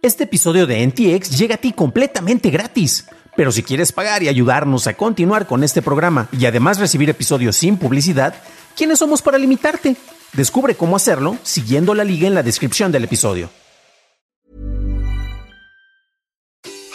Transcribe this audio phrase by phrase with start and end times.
[0.00, 3.06] Este episodio de NTX llega a ti completamente gratis.
[3.36, 7.56] Pero si quieres pagar y ayudarnos a continuar con este programa y además recibir episodios
[7.56, 8.34] sin publicidad,
[8.76, 9.96] ¿quiénes somos para limitarte?
[10.34, 13.50] Descubre cómo hacerlo siguiendo la liga en la descripción del episodio.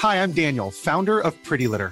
[0.01, 1.91] Hi, I'm Daniel, founder of Pretty Litter.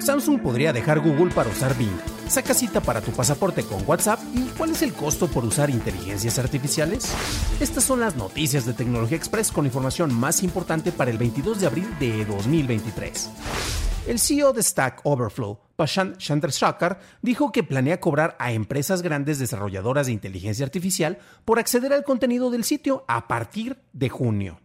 [0.00, 1.96] Samsung podría dejar Google para usar Bing.
[2.26, 6.38] Saca cita para tu pasaporte con WhatsApp y ¿cuál es el costo por usar inteligencias
[6.38, 7.12] artificiales?
[7.60, 11.66] Estas son las noticias de Tecnología Express con información más importante para el 22 de
[11.66, 13.30] abril de 2023.
[14.06, 20.06] El CEO de Stack Overflow, Prashant Chandrasekhar, dijo que planea cobrar a empresas grandes desarrolladoras
[20.06, 24.60] de inteligencia artificial por acceder al contenido del sitio a partir de junio.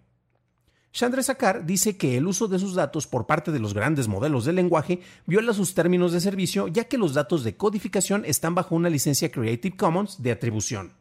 [0.95, 4.53] Sakar dice que el uso de sus datos por parte de los grandes modelos de
[4.53, 8.89] lenguaje viola sus términos de servicio ya que los datos de codificación están bajo una
[8.89, 10.93] licencia Creative Commons de atribución.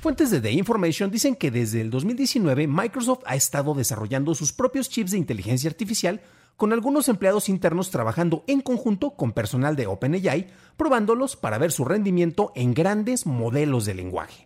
[0.00, 4.88] Fuentes de The Information dicen que desde el 2019 Microsoft ha estado desarrollando sus propios
[4.88, 6.20] chips de inteligencia artificial
[6.56, 11.84] con algunos empleados internos trabajando en conjunto con personal de OpenAI, probándolos para ver su
[11.84, 14.45] rendimiento en grandes modelos de lenguaje.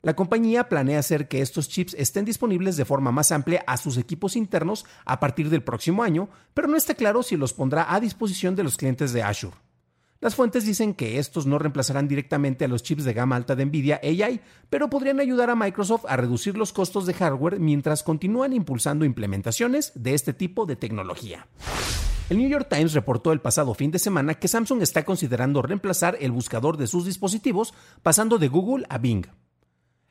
[0.00, 3.96] La compañía planea hacer que estos chips estén disponibles de forma más amplia a sus
[3.96, 7.98] equipos internos a partir del próximo año, pero no está claro si los pondrá a
[7.98, 9.56] disposición de los clientes de Azure.
[10.20, 13.66] Las fuentes dicen que estos no reemplazarán directamente a los chips de gama alta de
[13.66, 18.52] Nvidia AI, pero podrían ayudar a Microsoft a reducir los costos de hardware mientras continúan
[18.52, 21.46] impulsando implementaciones de este tipo de tecnología.
[22.30, 26.16] El New York Times reportó el pasado fin de semana que Samsung está considerando reemplazar
[26.20, 27.72] el buscador de sus dispositivos
[28.02, 29.24] pasando de Google a Bing.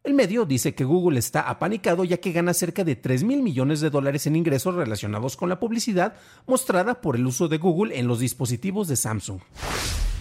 [0.07, 3.81] El medio dice que Google está apanicado ya que gana cerca de 3 mil millones
[3.81, 6.13] de dólares en ingresos relacionados con la publicidad
[6.45, 9.41] mostrada por el uso de Google en los dispositivos de Samsung.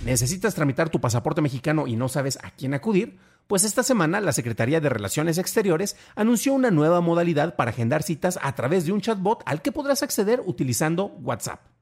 [0.04, 3.16] ¿Necesitas tramitar tu pasaporte mexicano y no sabes a quién acudir?
[3.46, 8.40] Pues esta semana la Secretaría de Relaciones Exteriores anunció una nueva modalidad para agendar citas
[8.42, 11.75] a través de un chatbot al que podrás acceder utilizando WhatsApp.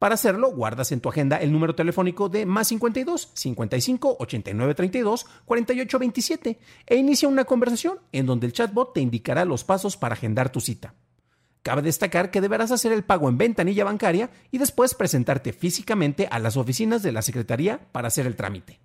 [0.00, 5.26] Para hacerlo, guardas en tu agenda el número telefónico de más 52 55 89 32
[5.44, 10.14] 48 27 e inicia una conversación en donde el chatbot te indicará los pasos para
[10.14, 10.94] agendar tu cita.
[11.62, 16.38] Cabe destacar que deberás hacer el pago en ventanilla bancaria y después presentarte físicamente a
[16.38, 18.80] las oficinas de la Secretaría para hacer el trámite.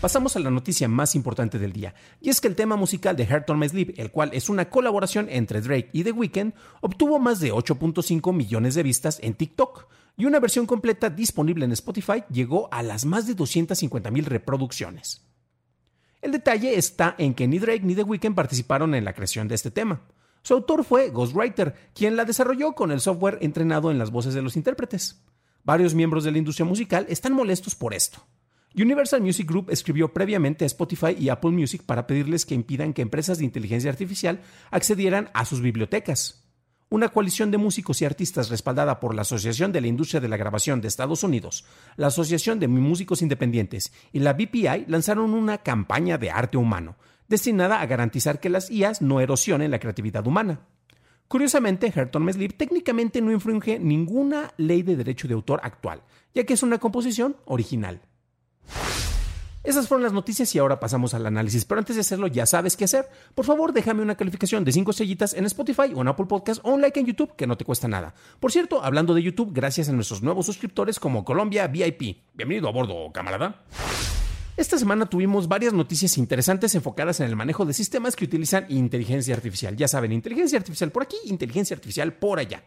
[0.00, 3.26] Pasamos a la noticia más importante del día, y es que el tema musical de
[3.26, 7.18] Heart on My Sleep, el cual es una colaboración entre Drake y The Weeknd, obtuvo
[7.18, 9.88] más de 8.5 millones de vistas en TikTok,
[10.20, 15.26] y una versión completa disponible en Spotify llegó a las más de 250 mil reproducciones.
[16.20, 19.54] El detalle está en que ni Drake ni The Weeknd participaron en la creación de
[19.54, 20.02] este tema.
[20.42, 24.42] Su autor fue Ghostwriter, quien la desarrolló con el software entrenado en las voces de
[24.42, 25.24] los intérpretes.
[25.64, 28.22] Varios miembros de la industria musical están molestos por esto.
[28.76, 33.00] Universal Music Group escribió previamente a Spotify y Apple Music para pedirles que impidan que
[33.00, 36.39] empresas de inteligencia artificial accedieran a sus bibliotecas.
[36.92, 40.36] Una coalición de músicos y artistas respaldada por la Asociación de la Industria de la
[40.36, 41.64] Grabación de Estados Unidos,
[41.94, 46.96] la Asociación de Músicos Independientes y la BPI lanzaron una campaña de arte humano,
[47.28, 50.62] destinada a garantizar que las IAs no erosionen la creatividad humana.
[51.28, 56.02] Curiosamente, Herton Meslip técnicamente no infringe ninguna ley de derecho de autor actual,
[56.34, 58.00] ya que es una composición original.
[59.62, 61.66] Esas fueron las noticias y ahora pasamos al análisis.
[61.66, 63.10] Pero antes de hacerlo, ya sabes qué hacer.
[63.34, 66.70] Por favor, déjame una calificación de 5 estrellitas en Spotify o en Apple Podcast o
[66.70, 68.14] un like en YouTube, que no te cuesta nada.
[68.40, 72.16] Por cierto, hablando de YouTube, gracias a nuestros nuevos suscriptores como Colombia VIP.
[72.32, 73.62] Bienvenido a bordo, camarada.
[74.56, 79.34] Esta semana tuvimos varias noticias interesantes enfocadas en el manejo de sistemas que utilizan inteligencia
[79.34, 79.76] artificial.
[79.76, 82.62] Ya saben, inteligencia artificial por aquí, inteligencia artificial por allá.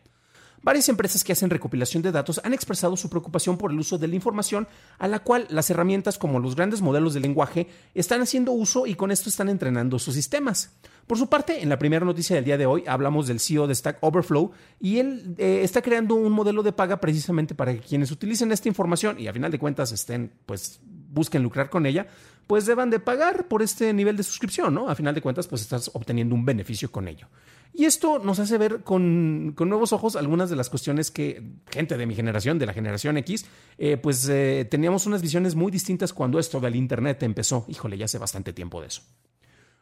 [0.64, 4.08] Varias empresas que hacen recopilación de datos han expresado su preocupación por el uso de
[4.08, 4.66] la información
[4.98, 8.96] a la cual las herramientas como los grandes modelos de lenguaje están haciendo uso y
[8.96, 10.72] con esto están entrenando sus sistemas.
[11.06, 13.76] Por su parte, en la primera noticia del día de hoy hablamos del CEO de
[13.76, 18.10] Stack Overflow y él eh, está creando un modelo de paga precisamente para que quienes
[18.10, 20.80] utilicen esta información y a final de cuentas estén, pues,
[21.12, 22.08] busquen lucrar con ella,
[22.48, 24.90] pues deban de pagar por este nivel de suscripción, ¿no?
[24.90, 27.28] A final de cuentas, pues estás obteniendo un beneficio con ello.
[27.74, 31.42] Y esto nos hace ver con, nuevos ojos algunas de las cuestiones que
[31.72, 33.46] gente de mi generación, de la generación X,
[33.80, 37.66] eh, pues eh, teníamos unas visiones muy distintas cuando esto del Internet empezó.
[37.68, 39.02] Híjole, ya hace bastante tiempo de eso.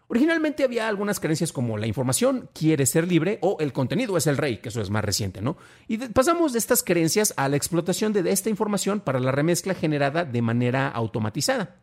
[0.08, 4.36] Originalmente había algunas creencias como la información quiere ser libre o el contenido es el
[4.36, 5.56] rey, que eso es más reciente, ¿no?
[5.88, 10.26] Y pasamos de estas creencias a la explotación de esta información para la remezcla generada
[10.26, 11.78] de manera automatizada.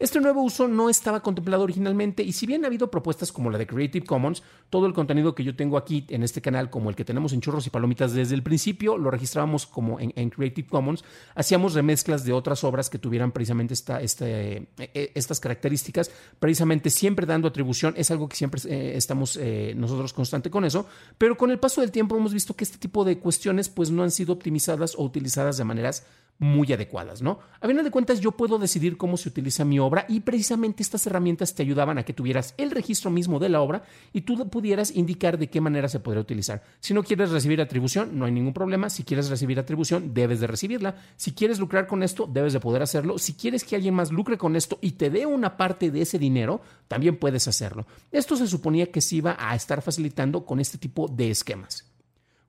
[0.00, 3.58] Este nuevo uso no estaba contemplado originalmente y si bien ha habido propuestas como la
[3.58, 6.96] de Creative Commons, todo el contenido que yo tengo aquí en este canal, como el
[6.96, 11.04] que tenemos en Churros y Palomitas desde el principio, lo registrábamos como en, Creative Commons,
[11.34, 17.92] hacíamos remezclas de otras obras que tuvieran precisamente este, estas características, precisamente siempre dando atribución,
[17.98, 19.38] es algo que siempre eh, estamos
[19.76, 20.86] nosotros constante con eso,
[21.18, 24.02] pero con el paso del tiempo hemos visto que este tipo de cuestiones pues no
[24.02, 26.06] han sido optimizadas o utilizadas de maneras
[26.40, 27.38] muy adecuadas, ¿no?
[27.60, 31.06] A final de cuentas, yo puedo decidir cómo se utiliza mi obra y precisamente estas
[31.06, 33.82] herramientas te ayudaban a que tuvieras el registro mismo de la obra
[34.14, 36.62] y tú pudieras indicar de qué manera se podría utilizar.
[36.80, 38.88] Si no quieres recibir atribución, no hay ningún problema.
[38.88, 40.96] Si quieres recibir atribución, debes de recibirla.
[41.16, 43.18] Si quieres lucrar con esto, debes de poder hacerlo.
[43.18, 46.18] Si quieres que alguien más lucre con esto y te dé una parte de ese
[46.18, 47.86] dinero, también puedes hacerlo.
[48.10, 51.89] Esto se suponía que se iba a estar facilitando con este tipo de esquemas.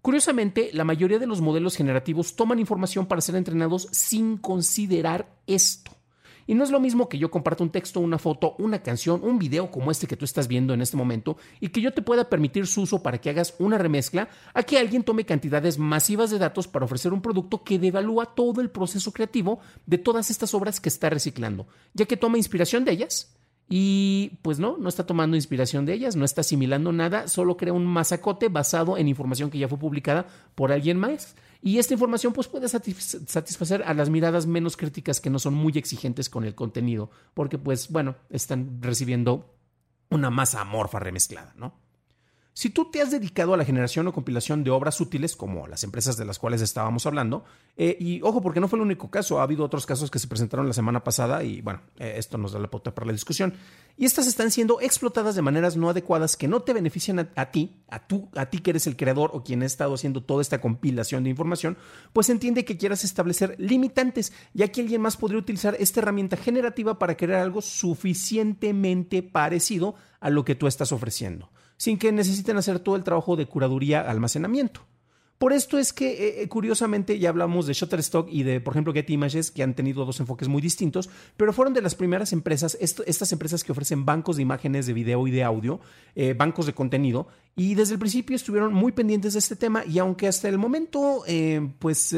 [0.01, 5.91] Curiosamente, la mayoría de los modelos generativos toman información para ser entrenados sin considerar esto.
[6.47, 9.37] Y no es lo mismo que yo comparta un texto, una foto, una canción, un
[9.37, 12.29] video como este que tú estás viendo en este momento y que yo te pueda
[12.29, 16.39] permitir su uso para que hagas una remezcla a que alguien tome cantidades masivas de
[16.39, 20.81] datos para ofrecer un producto que devalúa todo el proceso creativo de todas estas obras
[20.81, 23.35] que está reciclando, ya que toma inspiración de ellas
[23.73, 27.71] y pues no, no está tomando inspiración de ellas, no está asimilando nada, solo crea
[27.71, 31.35] un masacote basado en información que ya fue publicada por alguien más.
[31.61, 35.71] Y esta información pues puede satisfacer a las miradas menos críticas que no son muy
[35.77, 39.55] exigentes con el contenido, porque pues bueno, están recibiendo
[40.09, 41.80] una masa amorfa remezclada, ¿no?
[42.53, 45.85] Si tú te has dedicado a la generación o compilación de obras útiles, como las
[45.85, 47.45] empresas de las cuales estábamos hablando,
[47.77, 50.27] eh, y ojo, porque no fue el único caso, ha habido otros casos que se
[50.27, 53.53] presentaron la semana pasada y bueno, eh, esto nos da la pauta para la discusión,
[53.97, 57.77] y estas están siendo explotadas de maneras no adecuadas que no te benefician a, ti,
[57.87, 60.59] a, tú, a ti que eres el creador o quien ha estado haciendo toda esta
[60.59, 61.77] compilación de información,
[62.11, 66.99] pues entiende que quieras establecer limitantes, ya que alguien más podría utilizar esta herramienta generativa
[66.99, 71.49] para crear algo suficientemente parecido a lo que tú estás ofreciendo
[71.81, 74.81] sin que necesiten hacer todo el trabajo de curaduría almacenamiento.
[75.39, 78.93] Por esto es que, eh, eh, curiosamente, ya hablamos de Shutterstock y de, por ejemplo,
[78.93, 82.77] Getty Images, que han tenido dos enfoques muy distintos, pero fueron de las primeras empresas,
[82.79, 85.79] estas empresas que ofrecen bancos de imágenes, de video y de audio,
[86.13, 89.97] eh, bancos de contenido, y desde el principio estuvieron muy pendientes de este tema, y
[89.97, 91.23] aunque hasta el momento,
[91.79, 92.15] pues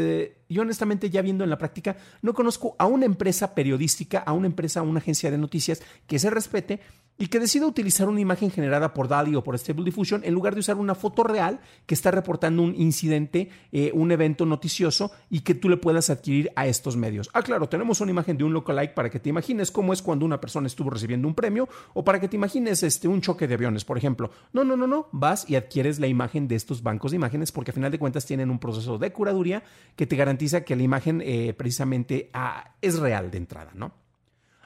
[0.49, 4.47] yo honestamente ya viendo en la práctica, no conozco a una empresa periodística, a una
[4.47, 6.81] empresa, a una agencia de noticias que se respete
[7.23, 10.55] y que decida utilizar una imagen generada por DALI o por Stable Diffusion en lugar
[10.55, 15.39] de usar una foto real que está reportando un incidente, eh, un evento noticioso y
[15.39, 17.29] que tú le puedas adquirir a estos medios.
[17.31, 20.25] Ah, claro, tenemos una imagen de un lookalike para que te imagines cómo es cuando
[20.25, 23.53] una persona estuvo recibiendo un premio o para que te imagines este, un choque de
[23.53, 24.29] aviones, por ejemplo.
[24.51, 27.71] No, no, no, no, vas y adquieres la imagen de estos bancos de imágenes porque
[27.71, 29.63] a final de cuentas tienen un proceso de curaduría
[29.95, 34.02] que te garantiza que la imagen eh, precisamente ah, es real de entrada, ¿no?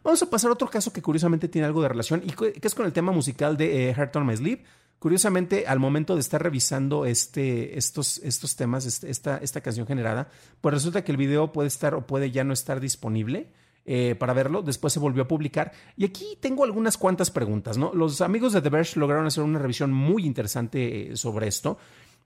[0.08, 2.74] Vamos a pasar a otro caso que curiosamente tiene algo de relación y que es
[2.74, 4.64] con el tema musical de eh, Heart on My Sleep.
[5.00, 10.30] Curiosamente, al momento de estar revisando este, estos, estos temas, este, esta, esta canción generada,
[10.62, 13.52] pues resulta que el video puede estar o puede ya no estar disponible.
[13.86, 14.62] Eh, para verlo.
[14.62, 15.74] Después se volvió a publicar.
[15.98, 17.94] Y aquí tengo algunas cuantas preguntas, ¿no?
[17.94, 21.78] Los amigos de The Verge lograron hacer una revisión muy interesante eh, sobre esto.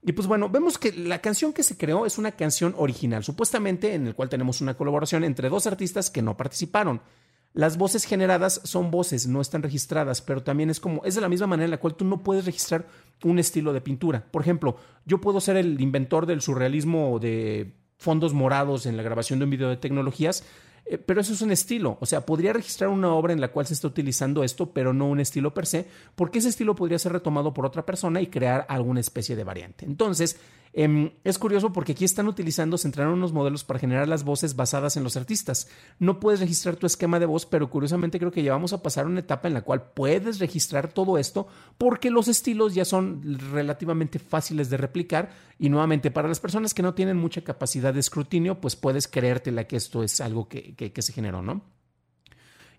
[0.04, 3.94] Y pues bueno, vemos que la canción que se creó es una canción original, supuestamente
[3.94, 7.00] en el cual tenemos una colaboración entre dos artistas que no participaron.
[7.54, 11.28] Las voces generadas son voces, no están registradas, pero también es como, es de la
[11.28, 12.86] misma manera en la cual tú no puedes registrar
[13.24, 14.24] un estilo de pintura.
[14.30, 19.38] Por ejemplo, yo puedo ser el inventor del surrealismo de fondos morados en la grabación
[19.38, 20.44] de un video de tecnologías,
[20.86, 21.98] eh, pero eso es un estilo.
[22.00, 25.08] O sea, podría registrar una obra en la cual se está utilizando esto, pero no
[25.08, 28.66] un estilo per se, porque ese estilo podría ser retomado por otra persona y crear
[28.68, 29.84] alguna especie de variante.
[29.84, 30.38] Entonces,
[30.74, 34.56] Em, es curioso porque aquí están utilizando, se entrenaron unos modelos para generar las voces
[34.56, 35.68] basadas en los artistas.
[35.98, 39.06] No puedes registrar tu esquema de voz, pero curiosamente creo que ya vamos a pasar
[39.06, 44.18] una etapa en la cual puedes registrar todo esto porque los estilos ya son relativamente
[44.18, 48.60] fáciles de replicar y nuevamente para las personas que no tienen mucha capacidad de escrutinio,
[48.60, 51.81] pues puedes creértela que esto es algo que, que se generó, ¿no?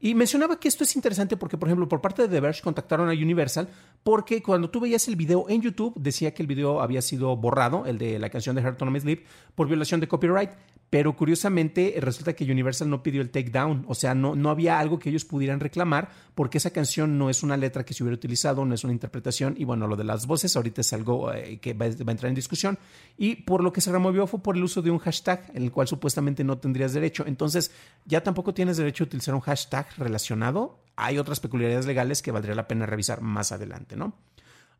[0.04, 3.08] Y mencionaba que esto es interesante porque, por ejemplo, por parte de The Verge contactaron
[3.08, 3.70] a Universal
[4.04, 7.86] porque cuando tú veías el video en YouTube decía que el video había sido borrado,
[7.86, 10.50] el de la canción de Heart on My Sleep, por violación de copyright.
[10.94, 15.00] Pero curiosamente resulta que Universal no pidió el takedown, o sea, no, no había algo
[15.00, 18.64] que ellos pudieran reclamar porque esa canción no es una letra que se hubiera utilizado,
[18.64, 21.74] no es una interpretación y bueno, lo de las voces ahorita es algo eh, que
[21.74, 22.78] va, a entrar en discusión
[23.18, 25.72] y por lo que se removió fue por el uso de un hashtag en el
[25.72, 27.24] cual supuestamente no tendrías derecho.
[27.26, 27.72] Entonces,
[28.06, 32.56] ya tampoco tienes derecho a utilizar un hashtag relacionado hay otras peculiaridades legales que valdría
[32.56, 34.14] la pena revisar más adelante, ¿no?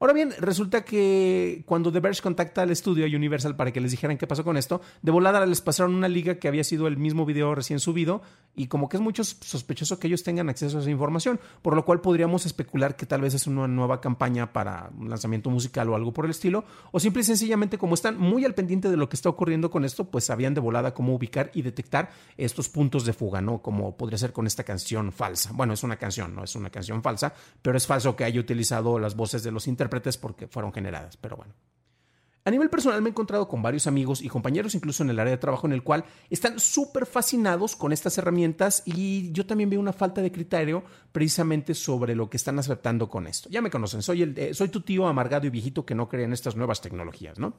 [0.04, 4.18] Ahora bien, resulta que cuando The Verge contacta al estudio Universal para que les dijeran
[4.18, 7.26] qué pasó con esto, de volada les pasaron una liga que había sido el mismo
[7.26, 8.22] video recién subido
[8.54, 11.86] y como que es mucho sospechoso que ellos tengan acceso a esa información, por lo
[11.86, 15.96] cual podríamos especular que tal vez es una nueva campaña para un lanzamiento musical o
[15.96, 19.08] algo por el estilo, o simple y sencillamente como están muy al pendiente de lo
[19.08, 23.06] que está ocurriendo con esto, pues sabían de volada cómo ubicar y detectar estos puntos
[23.06, 23.62] de fuga, ¿no?
[23.62, 25.52] Como podría ser con esta canción falsa.
[25.54, 29.00] Bueno, es una canción, no es una canción falsa, pero es falso que haya utilizado
[29.00, 31.54] las voces de los intérpretes porque fueron generadas, pero bueno.
[32.46, 35.32] A nivel personal me he encontrado con varios amigos y compañeros incluso en el área
[35.32, 39.80] de trabajo en el cual están súper fascinados con estas herramientas y yo también veo
[39.80, 40.84] una falta de criterio
[41.14, 43.48] precisamente sobre lo que están aceptando con esto.
[43.50, 46.26] Ya me conocen, soy, el, eh, soy tu tío amargado y viejito que no cree
[46.26, 47.54] en estas nuevas tecnologías, ¿no?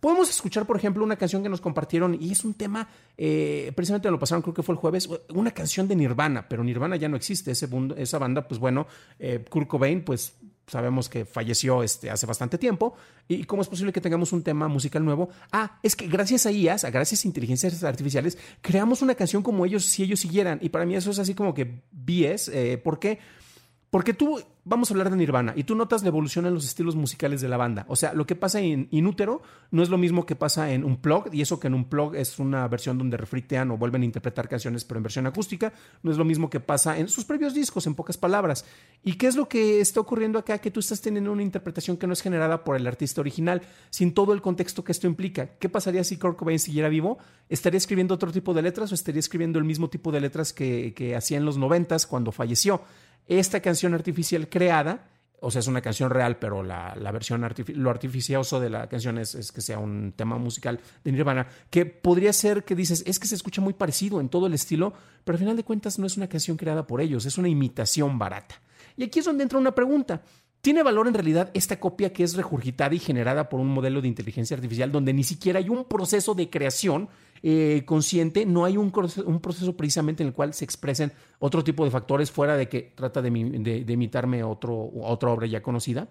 [0.00, 4.10] Podemos escuchar, por ejemplo, una canción que nos compartieron y es un tema, eh, precisamente
[4.10, 7.16] lo pasaron, creo que fue el jueves, una canción de Nirvana, pero Nirvana ya no
[7.16, 8.86] existe, ese, esa banda, pues bueno,
[9.18, 10.34] eh, Kurt Cobain, pues
[10.66, 12.94] sabemos que falleció este, hace bastante tiempo.
[13.28, 15.28] ¿Y cómo es posible que tengamos un tema musical nuevo?
[15.52, 19.64] Ah, es que gracias a IAS, a gracias a inteligencias artificiales, creamos una canción como
[19.64, 20.58] ellos si ellos siguieran.
[20.62, 22.48] Y para mí eso es así como que BS.
[22.52, 23.18] Eh, ¿Por qué?
[23.96, 26.94] Porque tú, vamos a hablar de Nirvana, y tú notas la evolución en los estilos
[26.94, 27.86] musicales de la banda.
[27.88, 30.98] O sea, lo que pasa en Inútero no es lo mismo que pasa en un
[30.98, 34.04] plug, y eso que en un plug es una versión donde refritean o vuelven a
[34.04, 35.72] interpretar canciones, pero en versión acústica,
[36.02, 38.66] no es lo mismo que pasa en sus previos discos, en pocas palabras.
[39.02, 40.58] ¿Y qué es lo que está ocurriendo acá?
[40.58, 44.12] Que tú estás teniendo una interpretación que no es generada por el artista original, sin
[44.12, 45.56] todo el contexto que esto implica.
[45.58, 47.16] ¿Qué pasaría si Kurt Cobain siguiera vivo?
[47.48, 50.92] ¿Estaría escribiendo otro tipo de letras o estaría escribiendo el mismo tipo de letras que,
[50.92, 52.82] que hacía en los noventas cuando falleció?
[53.26, 55.08] Esta canción artificial creada,
[55.40, 59.52] o sea, es una canción real, pero la, versión, lo artificioso de la canción es,
[59.52, 63.34] que sea un tema musical de Nirvana, que podría ser que dices, es que se
[63.34, 64.92] escucha muy parecido en todo el estilo,
[65.24, 68.18] pero al final de cuentas no es una canción creada por ellos, es una imitación
[68.18, 68.60] barata.
[68.96, 70.22] Y aquí es donde entra una pregunta.
[70.60, 74.08] ¿Tiene valor en realidad esta copia que es regurgitada y generada por un modelo de
[74.08, 77.08] inteligencia artificial donde ni siquiera hay un proceso de creación
[77.42, 81.90] eh, consciente, no hay un, proceso precisamente en el cual se expresen otro tipo de
[81.90, 86.08] factores fuera de que trata de, imitarme otro, otra obra ya conocida?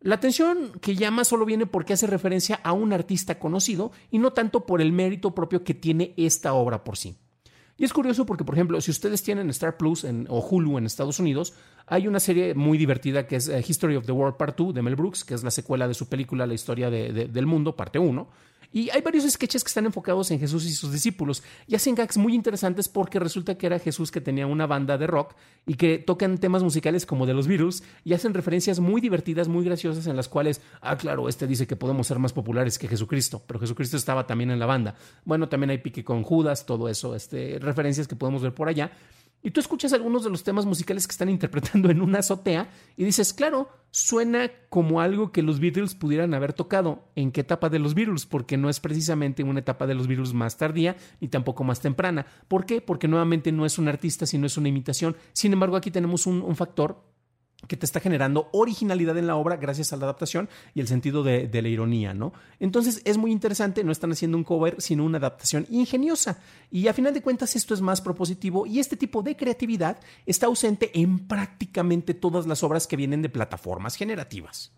[0.00, 4.32] La atención que llama solo viene porque hace referencia a un artista conocido y no
[4.32, 7.16] tanto por el mérito propio que tiene esta obra por sí.
[7.78, 11.18] Y es curioso porque, por ejemplo, si ustedes tienen Star Plus o Hulu en Estados
[11.18, 11.52] Unidos,
[11.86, 14.82] hay una serie muy divertida que es eh, History of the World Part 2 de
[14.82, 18.28] Mel Brooks, que es la secuela de su película La historia del mundo, parte 1.
[18.76, 22.18] Y hay varios sketches que están enfocados en Jesús y sus discípulos y hacen gags
[22.18, 25.34] muy interesantes porque resulta que era Jesús que tenía una banda de rock
[25.66, 29.64] y que tocan temas musicales como de los virus y hacen referencias muy divertidas, muy
[29.64, 33.42] graciosas en las cuales, ah, claro, este dice que podemos ser más populares que Jesucristo,
[33.46, 34.94] pero Jesucristo estaba también en la banda.
[35.24, 38.92] Bueno, también hay pique con Judas, todo eso, este, referencias que podemos ver por allá.
[39.46, 43.04] Y tú escuchas algunos de los temas musicales que están interpretando en una azotea y
[43.04, 47.04] dices, claro, suena como algo que los Beatles pudieran haber tocado.
[47.14, 48.26] ¿En qué etapa de los Beatles?
[48.26, 52.26] Porque no es precisamente una etapa de los Beatles más tardía ni tampoco más temprana.
[52.48, 52.80] ¿Por qué?
[52.80, 55.16] Porque nuevamente no es un artista, sino es una imitación.
[55.32, 57.04] Sin embargo, aquí tenemos un, un factor
[57.68, 61.22] que te está generando originalidad en la obra gracias a la adaptación y el sentido
[61.22, 62.32] de, la ironía, ¿no?
[62.60, 66.38] Entonces es muy interesante, no están haciendo un cover, sino una adaptación ingeniosa.
[66.70, 70.46] Y a final de cuentas esto es más propositivo y este tipo de creatividad está
[70.46, 74.72] ausente en prácticamente todas las obras que vienen de plataformas generativas.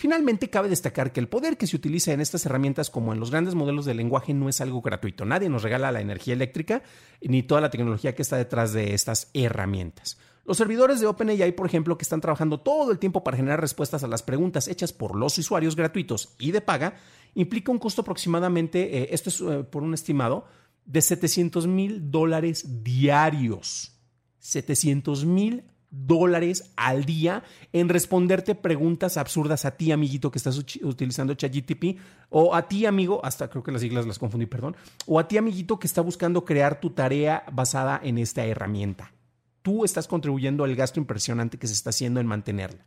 [0.00, 3.30] Finalmente, cabe destacar que el poder que se utiliza en estas herramientas como en los
[3.30, 5.26] grandes modelos de lenguaje no es algo gratuito.
[5.26, 6.82] Nadie nos regala la energía eléctrica
[7.20, 10.18] ni toda la tecnología que está detrás de estas herramientas.
[10.44, 14.02] Los servidores de OpenAI, por ejemplo, que están trabajando todo el tiempo para generar respuestas
[14.02, 16.94] a las preguntas hechas por los usuarios gratuitos y de paga,
[17.34, 20.46] implica un costo aproximadamente, eh, esto es eh, por un estimado,
[20.86, 23.92] de 700 mil dólares diarios.
[24.38, 27.42] 700 mil dólares al día
[27.72, 31.98] en responderte preguntas absurdas a ti, amiguito, que estás utilizando ChatGTP,
[32.30, 35.36] o a ti, amigo, hasta creo que las siglas las confundí, perdón, o a ti,
[35.36, 39.12] amiguito, que está buscando crear tu tarea basada en esta herramienta
[39.62, 42.84] tú estás contribuyendo al gasto impresionante que se está haciendo en mantenerla.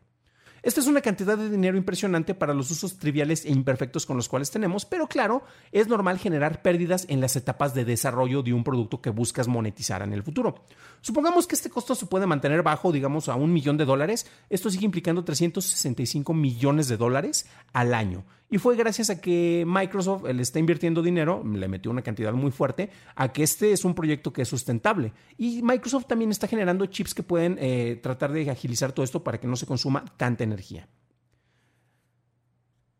[0.63, 4.29] Esta es una cantidad de dinero impresionante para los usos triviales e imperfectos con los
[4.29, 8.63] cuales tenemos, pero claro, es normal generar pérdidas en las etapas de desarrollo de un
[8.63, 10.63] producto que buscas monetizar en el futuro.
[11.01, 14.25] Supongamos que este costo se puede mantener bajo, digamos, a un millón de dólares.
[14.49, 18.23] Esto sigue implicando 365 millones de dólares al año.
[18.53, 22.51] Y fue gracias a que Microsoft le está invirtiendo dinero, le metió una cantidad muy
[22.51, 25.11] fuerte, a que este es un proyecto que es sustentable.
[25.39, 29.39] Y Microsoft también está generando chips que pueden eh, tratar de agilizar todo esto para
[29.39, 30.87] que no se consuma tanta energía.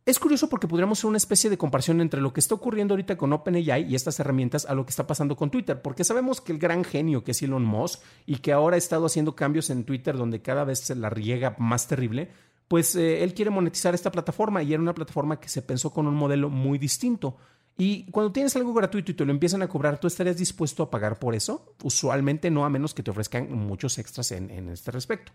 [0.08, 3.16] Es curioso porque podríamos hacer una especie de comparación entre lo que está ocurriendo ahorita
[3.16, 6.52] con OpenAI y estas herramientas a lo que está pasando con Twitter, porque sabemos que
[6.52, 9.84] el gran genio que es Elon Musk y que ahora ha estado haciendo cambios en
[9.84, 12.32] Twitter donde cada vez se la riega más terrible,
[12.74, 16.08] pues eh, él quiere monetizar esta plataforma y era una plataforma que se pensó con
[16.08, 17.38] un modelo muy distinto.
[17.78, 20.90] Y cuando tienes algo gratuito y te lo empiezan a cobrar, ¿tú estarías dispuesto a
[20.90, 21.76] pagar por eso?
[21.84, 25.32] Usualmente no, a menos que te ofrezcan muchos extras en, este respecto.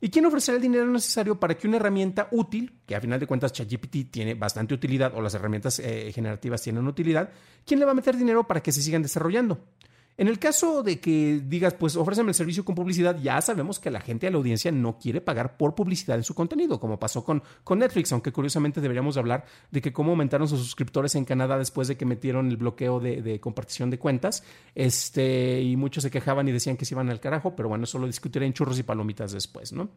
[0.00, 3.28] ¿Y quién ofrecerá el dinero necesario para que una herramienta útil, que a final de
[3.28, 7.30] cuentas ChatGPT tiene bastante utilidad o las herramientas eh, generativas tienen utilidad,
[7.64, 9.60] quién le va a meter dinero para que se sigan desarrollando?
[10.16, 13.90] En el caso de que digas, pues ofréceme el servicio con publicidad, ya sabemos que
[13.90, 17.24] la gente de la audiencia no quiere pagar por publicidad en su contenido, como pasó
[17.24, 21.58] con, con Netflix, aunque curiosamente deberíamos hablar de que cómo aumentaron sus suscriptores en Canadá
[21.58, 24.44] después de que metieron el bloqueo de, compartición de cuentas,
[24.76, 27.98] este, y muchos se quejaban y decían que se iban al carajo, pero bueno, eso
[27.98, 29.88] lo discutiré en churros y palomitas después, ¿no?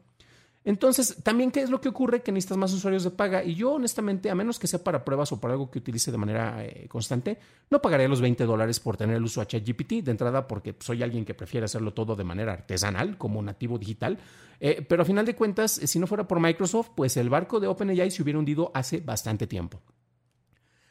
[0.68, 2.22] Entonces, también, ¿qué es lo que ocurre?
[2.22, 3.42] Que necesitas más usuarios de paga.
[3.42, 6.18] Y yo, honestamente, a menos que sea para pruebas o para algo que utilice de
[6.18, 10.12] manera eh, constante, no pagaré los 20 dólares por tener el uso a ChatGPT de
[10.12, 14.20] entrada porque soy alguien que prefiere hacerlo todo de manera artesanal, como nativo digital.
[14.60, 17.68] Eh, pero a final de cuentas, si no fuera por Microsoft, pues el barco de
[17.68, 19.82] OpenAI se hubiera hundido hace bastante tiempo.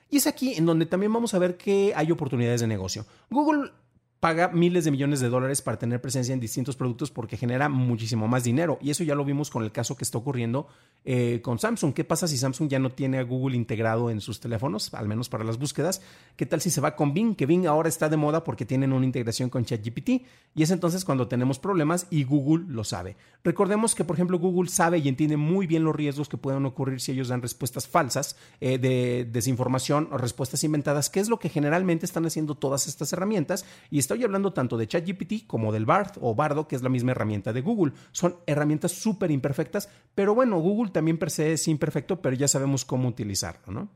[0.09, 3.05] Y es aquí en donde también vamos a ver que hay oportunidades de negocio.
[3.29, 3.73] Google
[4.21, 8.27] paga miles de millones de dólares para tener presencia en distintos productos porque genera muchísimo
[8.29, 8.79] más dinero.
[8.81, 10.69] Y eso ya lo vimos con el caso que está ocurriendo
[11.05, 11.93] eh, con Samsung.
[11.93, 15.29] ¿Qué pasa si Samsung ya no tiene a Google integrado en sus teléfonos, al menos
[15.29, 16.01] para las búsquedas?
[16.37, 17.37] ¿Qué tal si se va con Bing?
[17.37, 20.09] Que Bing ahora está de moda porque tienen una integración con ChatGPT.
[20.55, 23.17] Y es entonces cuando tenemos problemas y Google lo sabe.
[23.45, 27.01] Recordemos que, por ejemplo, Google sabe y entiende muy bien los riesgos que pueden ocurrir
[27.01, 31.51] si ellos dan respuestas falsas eh, de desinformación o respuestas inventadas, que es lo que
[31.51, 33.67] generalmente están haciendo todas estas herramientas.
[33.91, 37.11] Y Estoy hablando tanto de ChatGPT como del Bard o Bardo, que es la misma
[37.11, 37.93] herramienta de Google.
[38.13, 42.85] Son herramientas súper imperfectas, pero bueno, Google también per se es imperfecto, pero ya sabemos
[42.85, 43.89] cómo utilizarlo, ¿no?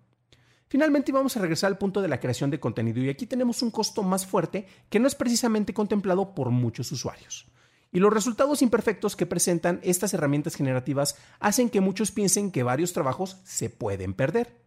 [0.66, 3.70] Finalmente vamos a regresar al punto de la creación de contenido y aquí tenemos un
[3.70, 7.46] costo más fuerte que no es precisamente contemplado por muchos usuarios.
[7.92, 12.92] Y los resultados imperfectos que presentan estas herramientas generativas hacen que muchos piensen que varios
[12.92, 14.60] trabajos se pueden perder.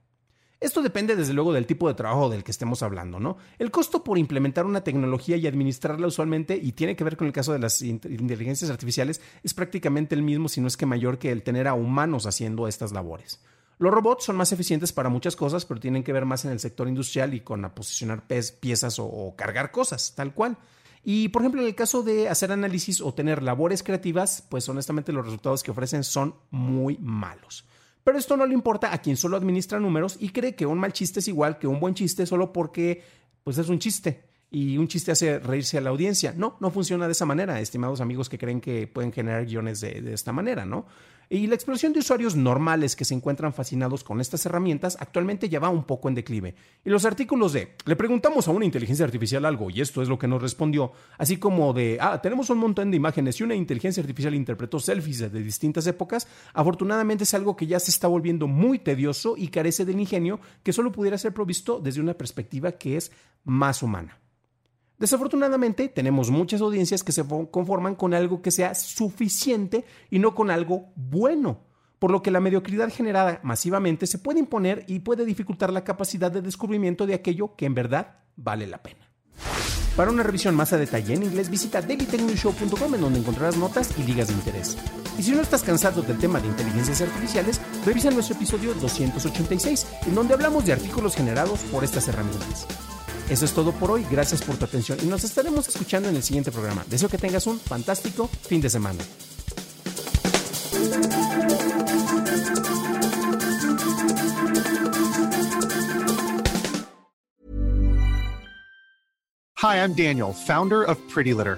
[0.63, 3.35] Esto depende desde luego del tipo de trabajo del que estemos hablando, ¿no?
[3.59, 7.33] El costo por implementar una tecnología y administrarla usualmente, y tiene que ver con el
[7.33, 11.33] caso de las inteligencias artificiales, es prácticamente el mismo, si no es que mayor que
[11.33, 13.41] el tener a humanos haciendo estas labores.
[13.77, 16.61] Los robots son más eficientes para muchas cosas, pero tienen que ver más en el
[16.61, 18.23] sector industrial y con posicionar
[18.61, 20.57] piezas o, o cargar cosas, tal cual.
[21.03, 25.11] Y por ejemplo, en el caso de hacer análisis o tener labores creativas, pues honestamente
[25.11, 27.65] los resultados que ofrecen son muy malos.
[28.03, 30.93] Pero esto no le importa a quien solo administra números y cree que un mal
[30.93, 33.01] chiste es igual que un buen chiste solo porque
[33.43, 36.31] pues es un chiste y un chiste hace reírse a la audiencia.
[36.37, 40.13] No, no funciona de esa manera, estimados amigos que creen que pueden generar guiones de,
[40.13, 40.85] esta manera, ¿no?
[41.27, 45.59] Y la explosión de usuarios normales que se encuentran fascinados con estas herramientas actualmente ya
[45.59, 46.53] va un poco en declive.
[46.85, 50.19] Y los artículos de le preguntamos a una inteligencia artificial algo y esto es lo
[50.19, 54.01] que nos respondió, así como de ah, tenemos un montón de imágenes y una inteligencia
[54.01, 58.77] artificial interpretó selfies de distintas épocas, afortunadamente es algo que ya se está volviendo muy
[58.77, 63.11] tedioso y carece del ingenio que solo pudiera ser provisto desde una perspectiva que es
[63.45, 64.19] más humana.
[65.03, 70.49] Desafortunadamente, tenemos muchas audiencias que se conforman con algo que sea suficiente y no con
[70.49, 71.59] algo bueno,
[71.99, 76.31] por lo que la mediocridad generada masivamente se puede imponer y puede dificultar la capacidad
[76.31, 79.09] de descubrimiento de aquello que en verdad vale la pena.
[79.97, 84.03] Para una revisión más a detalle en inglés, visita dailytechnewshow.com en donde encontrarás notas y
[84.03, 84.77] ligas de interés.
[85.17, 90.15] Y si no estás cansado del tema de inteligencias artificiales, revisa nuestro episodio 286, en
[90.15, 92.92] donde hablamos de artículos generados por estas herramientas.
[93.33, 96.21] Eso es todo por hoy, gracias por tu atención y nos estaremos escuchando en el
[96.21, 96.85] siguiente programa.
[96.87, 99.03] Deseo que tengas un fantástico fin de semana.
[109.63, 111.57] Hi, I'm Daniel, founder of Pretty Litter.